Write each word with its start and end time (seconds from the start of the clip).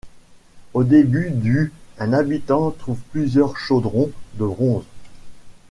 Au 0.73 0.83
début 0.83 1.29
du 1.29 1.71
un 1.99 2.11
habitant 2.11 2.71
trouve 2.71 2.97
plusieurs 3.11 3.55
chaudrons 3.55 4.09
de 4.39 4.45
bronze. 4.47 4.83